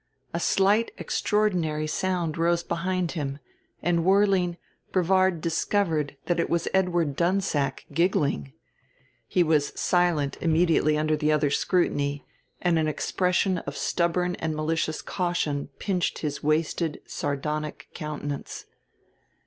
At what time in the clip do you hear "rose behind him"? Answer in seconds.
2.35-3.37